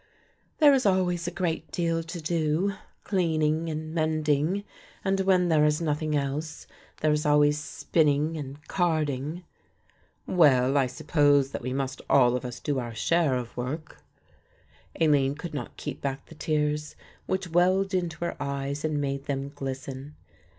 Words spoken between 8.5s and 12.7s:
carding." "Well, I suppose that we must all of us